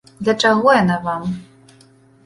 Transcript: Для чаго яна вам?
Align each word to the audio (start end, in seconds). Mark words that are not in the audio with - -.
Для 0.27 0.33
чаго 0.43 0.73
яна 0.77 0.97
вам? 1.05 1.31